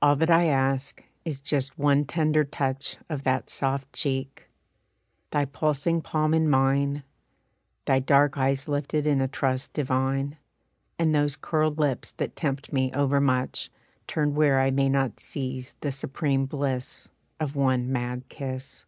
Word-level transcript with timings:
"All 0.00 0.14
that 0.14 0.30
I 0.30 0.44
ask, 0.44 1.02
is 1.24 1.40
just 1.40 1.76
one 1.80 2.04
tender 2.04 2.44
touch 2.44 2.96
Of 3.08 3.24
that 3.24 3.50
soft 3.50 3.92
cheek. 3.92 4.46
Thy 5.32 5.46
pulsing 5.46 6.00
palm 6.00 6.32
in 6.32 6.48
mine, 6.48 7.02
Thy 7.84 7.98
dark 7.98 8.38
eyes 8.38 8.68
lifted 8.68 9.04
in 9.04 9.20
a 9.20 9.26
trust 9.26 9.72
divine 9.72 10.36
And 10.96 11.12
those 11.12 11.34
curled 11.34 11.76
lips 11.76 12.12
that 12.12 12.36
tempt 12.36 12.72
me 12.72 12.92
overmuch 12.92 13.68
Turned 14.06 14.36
where 14.36 14.60
I 14.60 14.70
may 14.70 14.88
not 14.88 15.18
seize 15.18 15.74
the 15.80 15.90
supreme 15.90 16.46
bliss 16.46 17.10
Of 17.40 17.56
one 17.56 17.90
mad 17.90 18.28
kiss. 18.28 18.84